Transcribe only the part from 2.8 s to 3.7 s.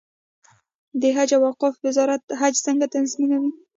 تنظیموي؟